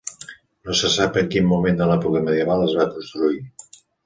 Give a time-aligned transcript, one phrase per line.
[0.69, 3.39] No se sap en quin moment de l'època medieval es va construir.